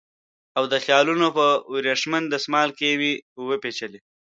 او 0.57 0.63
د 0.71 0.75
خیالونو 0.85 1.27
په 1.37 1.45
وریښمین 1.73 2.23
دسمال 2.33 2.69
کې 2.77 2.87
مې 2.99 3.11
وپېچلې 3.47 3.99